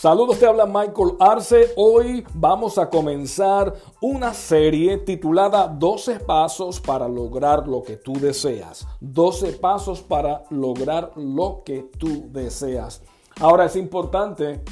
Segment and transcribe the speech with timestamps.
[0.00, 1.72] Saludos, te habla Michael Arce.
[1.76, 8.88] Hoy vamos a comenzar una serie titulada 12 pasos para lograr lo que tú deseas.
[9.00, 13.02] 12 pasos para lograr lo que tú deseas.
[13.40, 14.62] Ahora es importante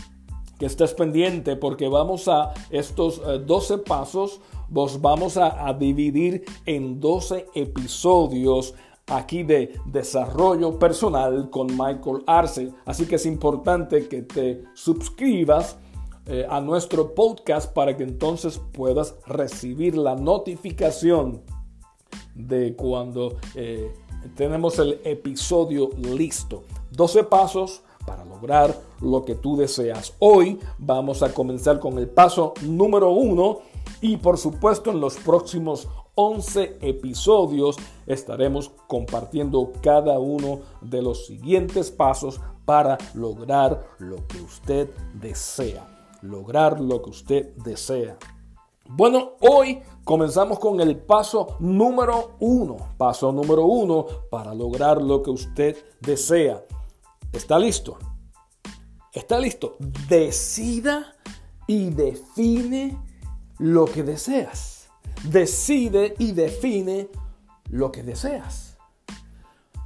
[0.59, 4.41] que estés pendiente porque vamos a estos 12 eh, pasos,
[4.73, 8.75] los vamos a, a dividir en 12 episodios
[9.09, 12.73] aquí de desarrollo personal con Michael Arce.
[12.85, 15.77] Así que es importante que te suscribas
[16.27, 21.43] eh, a nuestro podcast para que entonces puedas recibir la notificación
[22.35, 23.93] de cuando eh,
[24.37, 26.65] tenemos el episodio listo.
[26.93, 30.15] 12 pasos para lograr lo que tú deseas.
[30.19, 33.61] Hoy vamos a comenzar con el paso número uno
[34.01, 35.89] y por supuesto en los próximos
[36.21, 44.91] 11 episodios estaremos compartiendo cada uno de los siguientes pasos para lograr lo que usted
[45.15, 45.87] desea.
[46.23, 48.19] Lograr lo que usted desea.
[48.89, 52.79] Bueno, hoy comenzamos con el paso número uno.
[52.97, 56.65] Paso número uno para lograr lo que usted desea.
[57.33, 57.97] ¿Está listo?
[59.13, 59.77] ¿Está listo?
[60.09, 61.15] Decida
[61.69, 63.01] y define
[63.59, 64.78] lo que deseas
[65.25, 67.09] decide y define
[67.71, 68.77] lo que deseas.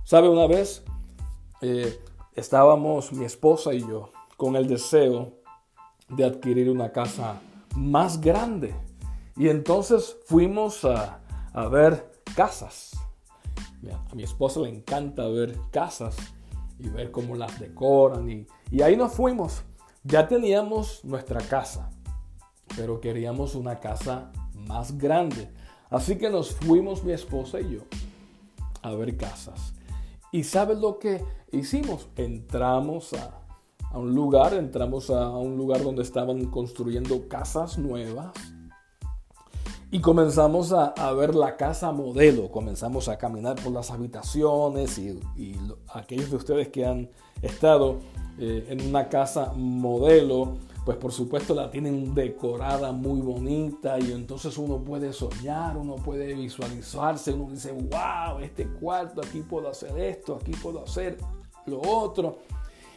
[0.05, 0.29] ¿Sabe?
[0.29, 0.83] Una vez
[1.61, 2.01] eh,
[2.35, 5.33] estábamos mi esposa y yo con el deseo
[6.09, 7.41] de adquirir una casa
[7.77, 8.75] más grande.
[9.37, 11.21] Y entonces fuimos a,
[11.71, 12.93] ver casas.
[14.11, 16.17] A mi esposa le encanta ver casas
[16.79, 18.31] y ver cómo las decoran.
[18.31, 19.63] Y, y ahí nos fuimos.
[20.05, 21.91] Ya teníamos nuestra casa,
[22.77, 24.33] pero queríamos una casa
[24.67, 25.49] más grande.
[25.91, 27.81] Así que nos fuimos mi esposa y yo
[28.83, 29.73] a ver casas.
[30.33, 32.09] ¿Y sabes lo que hicimos?
[32.17, 33.39] Entramos a,
[33.99, 38.33] un lugar, entramos a un lugar donde estaban construyendo casas nuevas.
[39.91, 45.21] Y comenzamos a, ver la casa modelo, comenzamos a caminar por las habitaciones y,
[45.93, 47.11] aquellos de ustedes que han
[47.43, 47.99] estado
[48.39, 54.59] eh, en una casa modelo, pues por supuesto la tienen decorada muy bonita y entonces
[54.59, 60.39] uno puede soñar, uno puede visualizarse, uno dice, wow, este cuarto, aquí puedo hacer esto,
[60.41, 61.19] aquí puedo hacer
[61.67, 62.39] lo otro.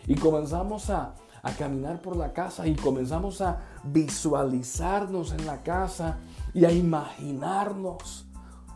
[0.07, 6.17] Y comenzamos a, a caminar por la casa y comenzamos a visualizarnos en la casa
[6.53, 8.25] y a imaginarnos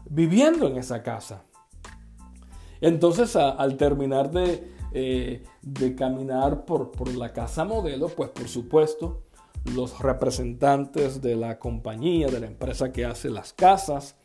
[0.08, 1.44] viviendo en esa casa.
[2.80, 9.24] Entonces al terminar de, eh, de caminar por, por la casa modelo, pues por supuesto
[9.76, 14.16] los representantes de la compañía, de la empresa que hace las casas,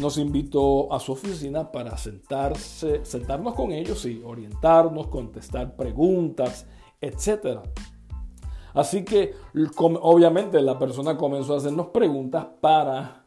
[0.00, 6.66] nos invitó a su oficina para sentarse, sentarnos con ellos y orientarnos, contestar preguntas,
[7.00, 7.60] etc.
[8.72, 9.34] Así que
[9.76, 13.24] obviamente la persona comenzó a hacernos preguntas para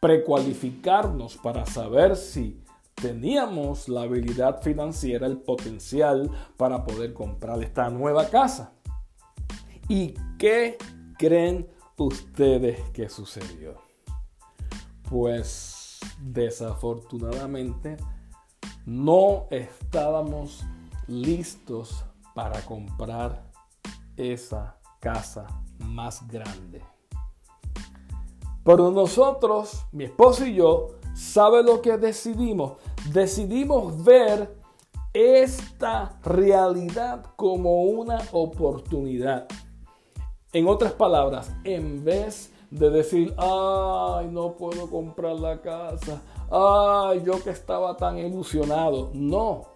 [0.00, 2.60] precualificarnos, para saber si
[2.94, 8.72] teníamos la habilidad financiera, el potencial para poder comprar esta nueva casa.
[9.88, 10.78] ¿Y qué
[11.18, 13.74] creen ustedes que sucedió?
[15.08, 17.96] Pues desafortunadamente
[18.86, 20.64] no estábamos
[21.06, 22.04] listos
[22.34, 23.44] para comprar
[24.16, 25.46] esa casa
[25.78, 26.82] más grande.
[28.64, 32.74] Pero nosotros, mi esposo y yo, ¿Sabe lo que decidimos?
[33.12, 34.56] Decidimos ver
[35.12, 39.46] esta realidad como una oportunidad.
[40.52, 47.42] En otras palabras, en vez de decir, ay, no puedo comprar la casa, ay, yo
[47.42, 49.66] que estaba tan ilusionado, no,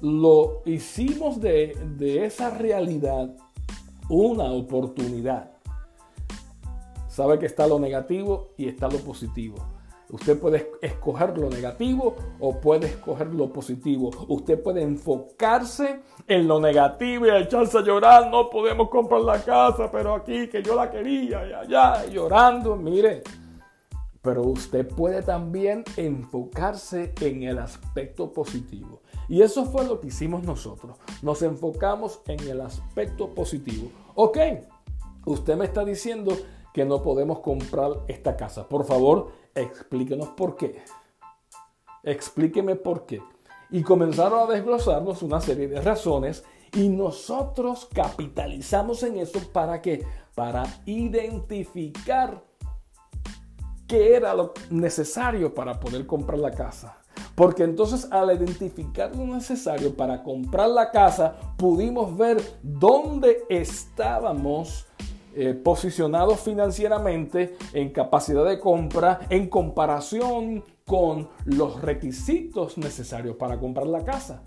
[0.00, 3.34] lo hicimos de, de esa realidad
[4.08, 5.52] una oportunidad.
[7.08, 9.75] Sabe que está lo negativo y está lo positivo.
[10.10, 14.10] Usted puede escoger lo negativo o puede escoger lo positivo.
[14.28, 18.30] Usted puede enfocarse en lo negativo y echarse a llorar.
[18.30, 22.76] No podemos comprar la casa, pero aquí que yo la quería y allá llorando.
[22.76, 23.22] Mire,
[24.22, 29.00] pero usted puede también enfocarse en el aspecto positivo.
[29.28, 30.98] Y eso fue lo que hicimos nosotros.
[31.22, 33.90] Nos enfocamos en el aspecto positivo.
[34.14, 34.38] Ok,
[35.24, 36.36] usted me está diciendo
[36.72, 38.68] que no podemos comprar esta casa.
[38.68, 40.82] Por favor, explíquenos por qué.
[42.02, 43.20] Explíqueme por qué.
[43.70, 50.06] Y comenzaron a desglosarnos una serie de razones y nosotros capitalizamos en eso para que
[50.34, 52.44] para identificar
[53.86, 56.98] qué era lo necesario para poder comprar la casa.
[57.34, 64.86] Porque entonces al identificar lo necesario para comprar la casa, pudimos ver dónde estábamos
[65.36, 73.86] eh, posicionados financieramente en capacidad de compra en comparación con los requisitos necesarios para comprar
[73.86, 74.42] la casa.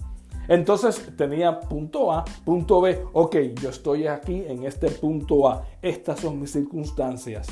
[0.47, 6.21] Entonces tenía punto A, punto B, ok, yo estoy aquí en este punto A, estas
[6.21, 7.47] son mis circunstancias.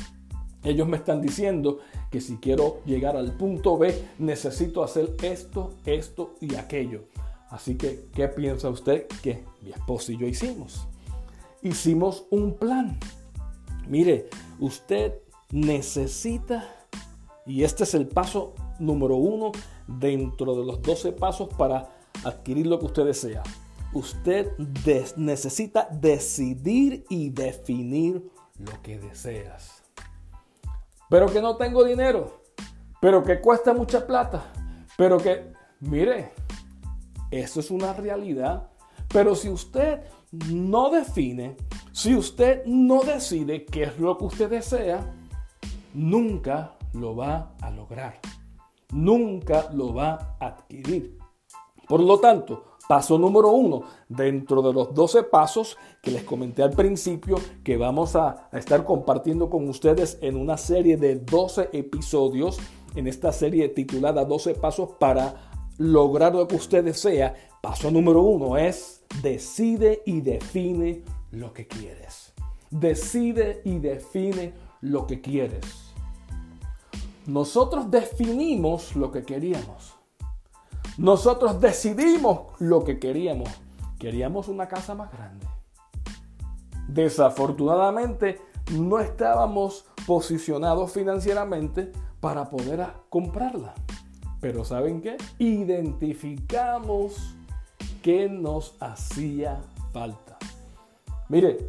[0.64, 1.78] Ellos me están diciendo
[2.10, 7.04] que si quiero llegar al punto B, necesito hacer esto, esto y aquello.
[7.50, 10.88] Así que, ¿qué piensa usted que mi esposo y yo hicimos?
[11.62, 12.98] Hicimos un plan.
[13.88, 14.28] Mire,
[14.60, 15.14] usted
[15.50, 16.68] necesita,
[17.46, 19.52] y este es el paso número uno
[19.86, 21.88] dentro de los 12 pasos para
[22.22, 23.42] adquirir lo que usted desea.
[23.94, 24.52] Usted
[25.16, 29.82] necesita decidir y definir lo que deseas.
[31.08, 32.42] Pero que no tengo dinero,
[33.00, 34.52] pero que cuesta mucha plata,
[34.98, 35.50] pero que,
[35.80, 36.32] mire,
[37.30, 38.68] eso es una realidad.
[39.08, 40.02] Pero si usted
[40.50, 41.56] no define,
[41.98, 45.00] si usted no decide qué es lo que usted desea,
[45.94, 48.20] nunca lo va a lograr.
[48.92, 51.18] Nunca lo va a adquirir.
[51.88, 56.70] Por lo tanto, paso número uno, dentro de los 12 pasos que les comenté al
[56.70, 57.34] principio,
[57.64, 62.60] que vamos a, estar compartiendo con ustedes en una serie de 12 episodios,
[62.94, 67.34] en esta serie titulada 12 pasos para lograr lo que usted desea.
[67.60, 72.32] Paso número uno es decide y define lo que quieres.
[72.70, 75.92] Decide y define lo que quieres.
[77.26, 79.94] Nosotros definimos lo que queríamos.
[80.96, 83.48] Nosotros decidimos lo que queríamos.
[83.98, 85.46] Queríamos una casa más grande.
[86.88, 88.40] Desafortunadamente,
[88.72, 93.74] no estábamos posicionados financieramente para poder comprarla.
[94.40, 95.16] Pero ¿saben qué?
[95.38, 97.36] Identificamos
[98.02, 99.60] qué nos hacía
[99.92, 100.37] falta.
[101.28, 101.68] Mire,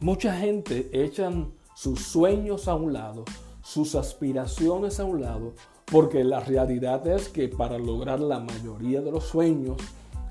[0.00, 3.24] mucha gente echan sus sueños a un lado,
[3.62, 5.54] sus aspiraciones a un lado,
[5.86, 9.78] porque la realidad es que para lograr la mayoría de los sueños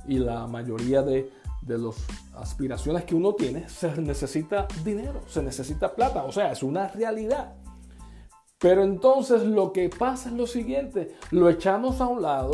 [0.08, 1.30] y la mayoría de,
[1.66, 1.96] las
[2.36, 6.24] aspiraciones que uno tiene, se necesita dinero, se necesita plata.
[6.24, 7.54] O sea, es una realidad.
[8.60, 12.52] Pero entonces lo que pasa es lo siguiente, lo echamos a un lado,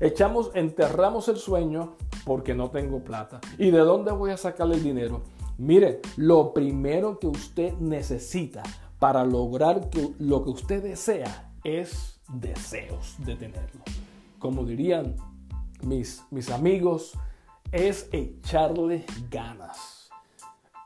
[0.00, 3.40] echamos, enterramos el sueño porque no tengo plata.
[3.58, 5.22] ¿Y de dónde voy a sacar el dinero?
[5.60, 8.62] Mire, lo primero que usted necesita
[8.98, 13.82] para lograr lo que usted desea es deseos de tenerlo.
[14.38, 15.16] Como dirían
[15.82, 17.12] mis, mis amigos,
[17.72, 20.08] es echarle ganas.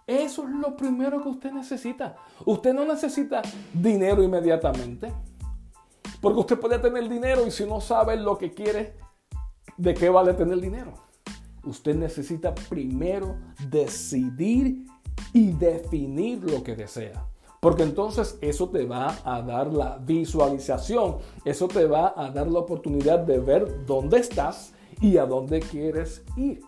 [0.08, 2.16] Eso es lo primero que usted necesita.
[2.44, 3.42] Usted no necesita
[3.72, 5.12] dinero inmediatamente.
[6.20, 8.96] Porque usted puede tener dinero y si no sabe lo que quiere,
[9.76, 11.13] ¿de qué vale tener dinero?
[11.66, 13.36] Usted necesita primero
[13.68, 14.84] decidir
[15.32, 17.26] y definir lo que desea.
[17.60, 21.16] Porque entonces eso te va a dar la visualización,
[21.46, 26.22] eso te va a dar la oportunidad de ver dónde estás y a dónde quieres
[26.36, 26.60] ir.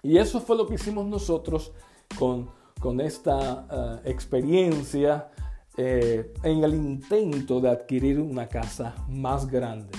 [0.00, 1.72] Y eso fue lo que hicimos nosotros
[2.18, 5.28] con, con esta eh, experiencia
[5.76, 9.90] eh, en el intento de adquirir una casa más grande.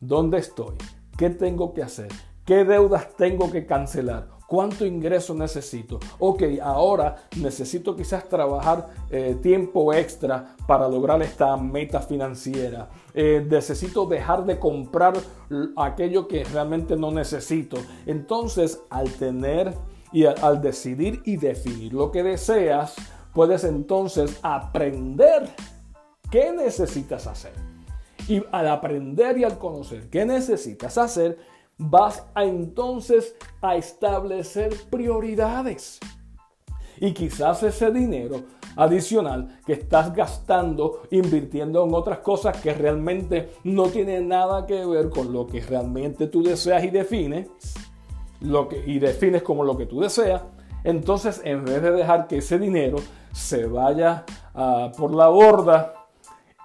[0.00, 0.76] ¿Dónde estoy?
[1.16, 2.08] ¿Qué tengo que hacer?
[2.48, 4.26] ¿Qué deudas tengo que cancelar?
[4.46, 6.00] ¿Cuánto ingreso necesito?
[6.18, 12.88] Ok, ahora necesito quizás trabajar eh, tiempo extra para lograr esta meta financiera.
[13.12, 15.12] Eh, necesito dejar de comprar
[15.76, 17.76] aquello que realmente no necesito.
[18.06, 19.74] Entonces, al tener
[20.10, 22.94] y al decidir y definir lo que deseas,
[23.34, 25.50] puedes entonces aprender
[26.30, 27.52] qué necesitas hacer.
[28.26, 31.38] Y al aprender y al conocer qué necesitas hacer,
[31.78, 36.00] vas a entonces a establecer prioridades.
[37.00, 38.42] Y quizás ese dinero
[38.76, 45.08] adicional que estás gastando, invirtiendo en otras cosas que realmente no tienen nada que ver
[45.10, 47.48] con lo que realmente tú deseas y defines,
[48.40, 50.42] lo que, y defines como lo que tú deseas,
[50.84, 52.98] entonces en vez de dejar que ese dinero
[53.32, 55.97] se vaya ah, por la borda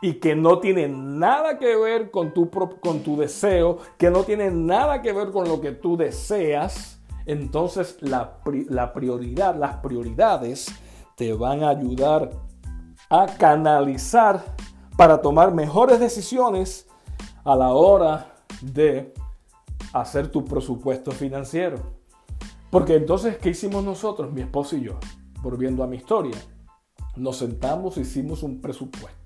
[0.03, 4.51] y que no tiene nada que ver con tu, con tu deseo, que no tiene
[4.51, 10.67] nada que ver con lo que tú deseas, entonces la, la prioridad, las prioridades
[11.15, 12.31] te van a ayudar
[13.10, 14.43] a canalizar
[14.98, 16.86] para tomar mejores decisiones
[17.45, 19.13] a la hora de
[19.93, 21.77] hacer tu presupuesto financiero.
[22.69, 25.00] Porque entonces, ¿qué hicimos nosotros, mi esposo y yo?
[25.41, 26.36] Volviendo a mi historia,
[27.15, 29.23] nos sentamos, hicimos un presupuesto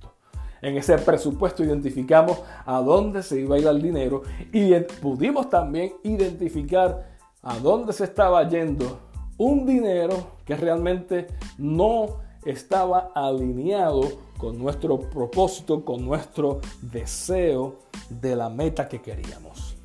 [0.61, 5.93] En ese presupuesto identificamos a dónde se iba a ir el dinero y pudimos también
[6.03, 8.99] identificar a dónde se estaba yendo
[9.37, 14.01] un dinero que realmente no estaba alineado
[14.37, 19.75] con nuestro propósito, con nuestro deseo de la meta que queríamos.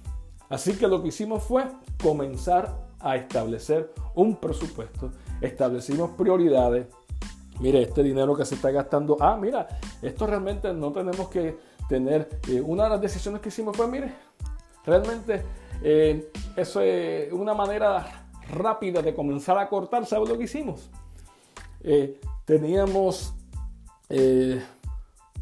[0.48, 1.64] Así que lo que hicimos fue
[2.02, 5.10] comenzar a establecer un presupuesto,
[5.40, 6.86] establecimos prioridades.
[7.62, 9.68] Mire, este dinero que se está gastando, ah, mira,
[10.02, 11.56] esto realmente no tenemos que
[11.88, 12.40] tener.
[12.48, 14.12] Eh, una de las decisiones que hicimos fue, mire,
[14.84, 15.44] realmente
[15.80, 20.04] eh, eso es una manera rápida de comenzar a cortar.
[20.06, 20.90] ¿Sabes lo que hicimos?
[21.84, 23.32] Eh, teníamos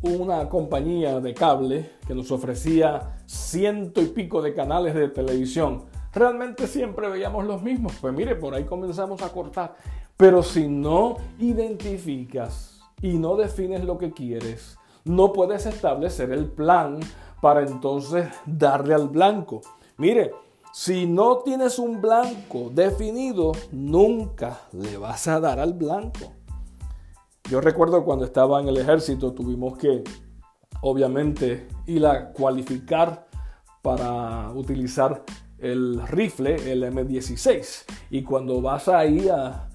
[0.02, 6.66] una compañía de cable que nos ofrecía ciento y pico de canales de televisión realmente
[6.66, 7.94] siempre veíamos los mismos.
[8.00, 9.76] Pues mire, por ahí comenzamos a cortar.
[10.16, 17.00] Pero si no identificas y no defines lo que quieres, no puedes establecer el plan
[17.40, 19.62] para entonces darle al blanco.
[19.96, 20.32] Mire,
[20.72, 26.32] si no tienes un blanco definido, nunca le vas a dar al blanco.
[27.50, 30.04] Yo recuerdo cuando estaba en el ejército, tuvimos que,
[30.82, 33.26] obviamente, ir a cualificar
[33.82, 35.24] para utilizar
[35.60, 37.84] el rifle, el M16.
[38.10, 39.68] Y cuando vas ahí a,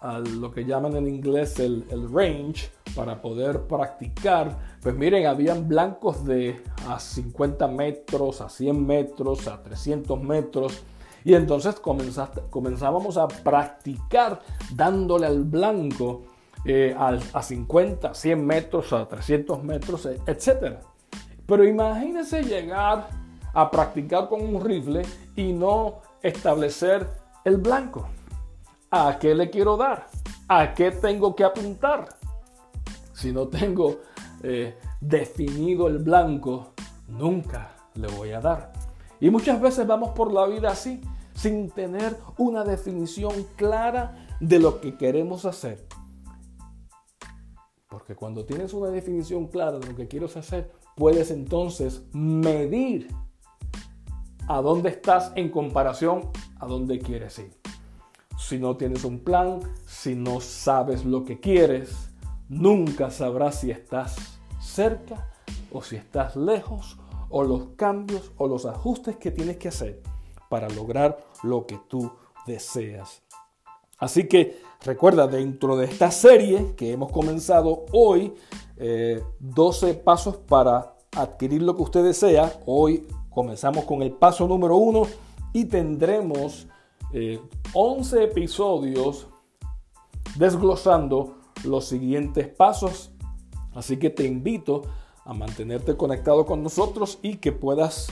[0.00, 5.68] a lo que llaman en inglés el, el, range para poder practicar, pues miren, habían
[5.68, 10.82] blancos de a 50 metros, a 100 metros, a 300 metros.
[11.24, 11.80] Y entonces
[12.50, 14.40] comenzábamos a practicar
[14.74, 16.22] dándole al blanco
[16.64, 20.76] eh, a, a 50, 100 metros, a 300 metros, etc.
[21.44, 23.25] Pero imagínense llegar
[23.56, 25.00] a practicar con un rifle
[25.34, 27.08] y no establecer
[27.42, 28.06] el blanco.
[28.90, 30.08] ¿A qué le quiero dar?
[30.46, 32.06] ¿A qué tengo que apuntar?
[33.14, 34.00] Si no tengo
[34.42, 36.74] eh, definido el blanco,
[37.08, 38.74] nunca le voy a dar.
[39.20, 41.00] Y muchas veces vamos por la vida así,
[41.34, 45.86] sin tener una definición clara de lo que queremos hacer.
[47.88, 53.08] Porque cuando tienes una definición clara de lo que quieres hacer, puedes entonces medir
[54.48, 57.52] a dónde estás en comparación a dónde quieres ir.
[58.38, 62.10] Si no tienes un plan, si no sabes lo que quieres,
[62.48, 65.30] nunca sabrás si estás cerca
[65.72, 66.98] o si estás lejos
[67.28, 70.02] o los cambios o los ajustes que tienes que hacer
[70.48, 72.12] para lograr lo que tú
[72.46, 73.22] deseas.
[73.98, 78.34] Así que recuerda, dentro de esta serie que hemos comenzado hoy,
[79.40, 82.60] 12 eh, pasos para adquirir lo que usted desea.
[82.66, 85.02] Hoy Comenzamos con el paso número uno
[85.52, 86.66] y tendremos
[87.74, 89.26] 11 eh, episodios
[90.38, 93.12] desglosando los siguientes pasos.
[93.74, 94.84] Así que te invito
[95.22, 98.08] a mantenerte conectado con nosotros y que puedas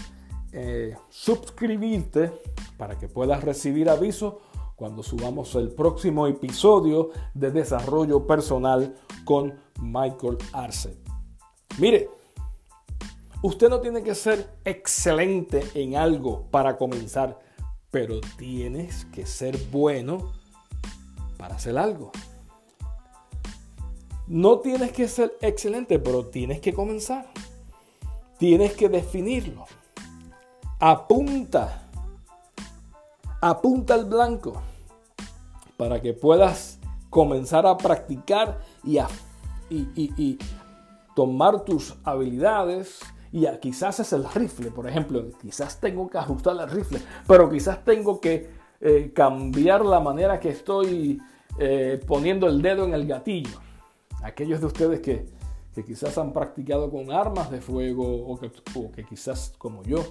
[0.52, 2.31] eh, suscribirte
[2.76, 4.43] para que puedas recibir aviso
[4.76, 10.99] cuando subamos el próximo episodio de desarrollo personal con Michael Arce.
[11.78, 12.11] Mire,
[13.45, 17.39] Usted no tiene que ser excelente en algo para comenzar,
[17.91, 20.33] pero tienes que ser bueno
[21.37, 22.11] para hacer algo.
[24.27, 27.27] No tienes que ser excelente, pero tienes que comenzar.
[28.39, 29.67] Tienes que definirlo.
[30.81, 31.91] Apunta.
[33.43, 34.63] Apunta al blanco
[35.77, 36.79] para que puedas
[37.11, 39.07] comenzar a practicar y, a,
[39.69, 40.39] y
[41.15, 43.01] tomar tus habilidades
[43.35, 47.85] y quizás es el rifle, por ejemplo, quizás tengo que ajustar el rifle, pero quizás
[47.85, 48.49] tengo que
[48.81, 51.21] eh, cambiar la manera que estoy
[51.59, 53.59] eh, poniendo el dedo en el gatillo.
[54.23, 55.26] Aquellos de ustedes que,
[55.85, 58.53] quizás han practicado con armas de fuego o que,
[58.95, 60.05] que quizás como yo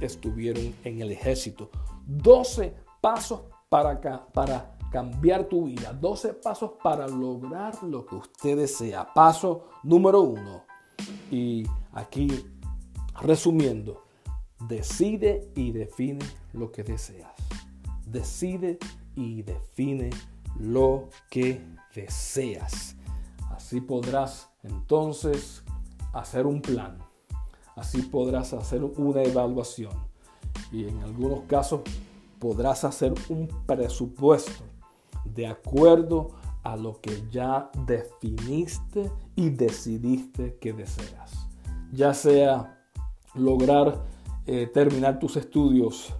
[0.00, 1.68] estuvieron en el ejército.
[2.06, 4.00] 12 pasos para,
[4.32, 5.92] para cambiar tu vida.
[5.92, 9.12] 12 pasos para lograr lo que usted desea.
[9.12, 10.62] Paso número uno.
[11.28, 12.28] Y aquí
[13.20, 14.02] Resumiendo,
[14.68, 17.30] decide y define lo que deseas.
[18.06, 18.78] Decide
[19.14, 20.10] y define
[20.58, 21.62] lo que
[21.94, 22.96] deseas.
[23.50, 25.62] Así podrás entonces
[26.12, 26.98] hacer un plan.
[27.76, 29.92] Así podrás hacer una evaluación.
[30.72, 31.82] Y en algunos casos
[32.38, 34.64] podrás hacer un presupuesto
[35.24, 36.30] de acuerdo
[36.64, 41.51] a lo que ya definiste y decidiste que deseas.
[41.92, 42.82] Ya sea
[43.34, 44.02] lograr
[44.46, 46.12] eh, terminar tus estudios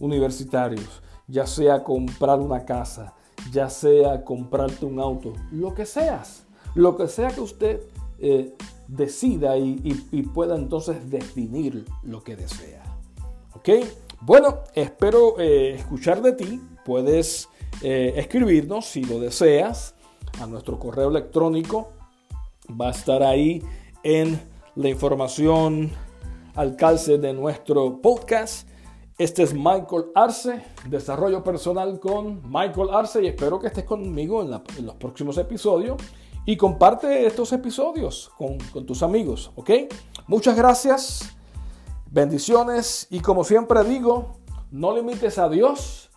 [0.00, 3.14] universitarios, ya sea comprar una casa,
[3.52, 7.82] ya sea comprarte un auto, lo que seas, lo que sea que usted
[8.18, 8.54] eh,
[8.86, 9.92] decida y,
[10.32, 12.82] pueda entonces definir lo que desea.
[13.54, 13.68] ¿Ok?
[14.22, 16.60] Bueno, espero eh, escuchar de ti.
[16.84, 17.48] Puedes
[17.82, 19.94] escribirnos si lo deseas
[20.40, 21.92] a nuestro correo electrónico.
[22.68, 23.62] Va a estar ahí
[24.02, 24.40] en
[24.78, 25.90] la información
[26.54, 28.68] al calce de nuestro podcast.
[29.18, 34.50] Este es Michael Arce, Desarrollo Personal con Michael Arce y espero que estés conmigo en,
[34.86, 35.96] los próximos episodios
[36.46, 39.70] y comparte estos episodios con, con tus amigos, ¿ok?
[40.28, 41.36] Muchas gracias,
[42.08, 44.38] bendiciones y como siempre digo,
[44.70, 46.08] no limites a Dios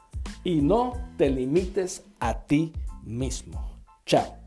[0.43, 3.71] y no te limites a ti mismo.
[4.05, 4.40] Chao.